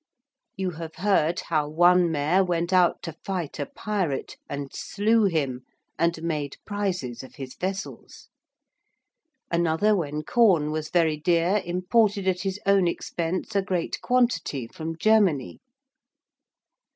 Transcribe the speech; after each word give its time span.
You 0.55 0.71
have 0.71 0.95
heard 0.95 1.41
how 1.41 1.69
one 1.69 2.09
Mayor 2.09 2.43
went 2.43 2.73
out 2.73 3.03
to 3.03 3.13
fight 3.13 3.59
a 3.59 3.67
pirate 3.67 4.35
and 4.49 4.73
slew 4.73 5.25
him 5.25 5.61
and 5.99 6.23
made 6.23 6.57
prizes 6.65 7.21
of 7.21 7.35
his 7.35 7.53
vessels. 7.53 8.27
Another 9.51 9.95
when 9.95 10.23
corn 10.23 10.71
was 10.71 10.89
very 10.89 11.17
dear 11.17 11.61
imported 11.63 12.27
at 12.27 12.41
his 12.41 12.59
own 12.65 12.87
expense 12.87 13.55
a 13.55 13.61
great 13.61 14.01
quantity 14.01 14.65
from 14.65 14.97
Germany. 14.97 15.59